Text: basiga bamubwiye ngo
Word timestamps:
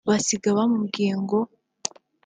basiga 0.07 0.49
bamubwiye 0.57 1.11
ngo 1.23 1.39